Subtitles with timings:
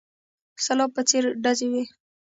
[0.65, 1.83] سلاب په څېر ډزې وې.